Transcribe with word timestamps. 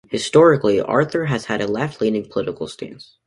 Historically, 0.09 0.81
"Arthur" 0.81 1.25
has 1.27 1.45
had 1.45 1.61
a 1.61 1.67
left-leaning 1.67 2.27
political 2.27 2.67
stance. 2.67 3.17